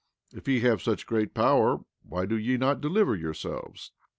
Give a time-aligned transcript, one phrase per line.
[0.33, 3.91] If ye have such great power why do ye not deliver yourselves?